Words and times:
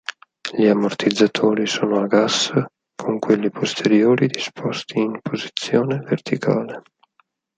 Gli 0.51 0.65
ammortizzatori 0.65 1.67
sono 1.67 1.99
a 2.01 2.07
gas 2.07 2.51
con 2.95 3.19
quelli 3.19 3.51
posteriori 3.51 4.25
disposti 4.25 4.97
in 4.97 5.19
posizione 5.21 5.99
verticale. 5.99 6.81